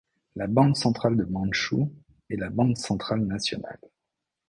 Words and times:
La 0.35 0.47
banque 0.47 0.77
centrale 0.77 1.15
de 1.15 1.25
Mandchou 1.25 1.93
est 2.31 2.35
la 2.35 2.49
banque 2.49 2.75
centrale 2.79 3.23
nationale. 3.23 3.77